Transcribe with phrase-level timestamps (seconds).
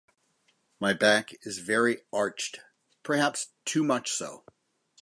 [0.79, 2.59] My back is very arched,
[3.03, 4.43] perhaps too much so.